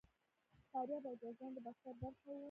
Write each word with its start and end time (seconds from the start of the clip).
فاریاب 0.71 1.03
او 1.09 1.15
جوزجان 1.21 1.51
د 1.53 1.57
باختر 1.65 1.93
برخه 2.01 2.25
وو 2.29 2.39